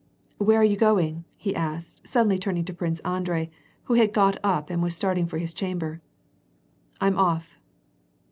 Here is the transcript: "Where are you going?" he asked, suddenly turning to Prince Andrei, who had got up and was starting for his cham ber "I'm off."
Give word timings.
"Where 0.39 0.57
are 0.59 0.63
you 0.63 0.77
going?" 0.77 1.25
he 1.37 1.55
asked, 1.55 2.07
suddenly 2.07 2.39
turning 2.39 2.65
to 2.65 2.73
Prince 2.73 3.01
Andrei, 3.01 3.51
who 3.83 3.93
had 3.93 4.13
got 4.15 4.39
up 4.43 4.71
and 4.71 4.81
was 4.81 4.95
starting 4.95 5.27
for 5.27 5.37
his 5.37 5.53
cham 5.53 5.77
ber 5.77 6.01
"I'm 6.99 7.19
off." 7.19 7.59